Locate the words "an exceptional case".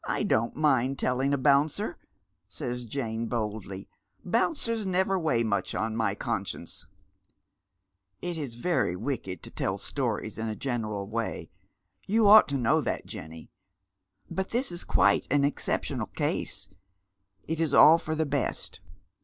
15.31-16.67